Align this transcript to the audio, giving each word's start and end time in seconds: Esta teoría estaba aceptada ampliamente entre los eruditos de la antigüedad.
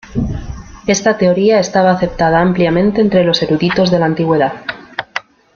Esta 0.87 1.19
teoría 1.19 1.59
estaba 1.59 1.91
aceptada 1.91 2.39
ampliamente 2.41 3.01
entre 3.01 3.23
los 3.23 3.43
eruditos 3.43 3.91
de 3.91 3.99
la 3.99 4.07
antigüedad. 4.07 4.53